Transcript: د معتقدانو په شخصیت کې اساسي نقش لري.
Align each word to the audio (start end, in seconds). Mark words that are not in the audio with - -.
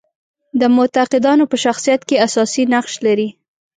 د 0.59 0.61
معتقدانو 0.75 1.43
په 1.51 1.57
شخصیت 1.65 2.01
کې 2.07 2.21
اساسي 2.27 2.63
نقش 2.73 2.93
لري. 3.05 3.29